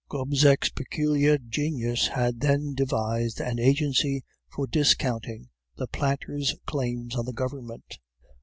Gobseck's 0.09 0.71
peculiar 0.71 1.37
genius 1.37 2.07
had 2.07 2.39
then 2.39 2.73
devised 2.73 3.39
an 3.39 3.59
agency 3.59 4.23
for 4.49 4.65
discounting 4.65 5.49
the 5.75 5.85
planters' 5.85 6.55
claims 6.65 7.15
on 7.15 7.25
the 7.25 7.33
government. 7.33 7.99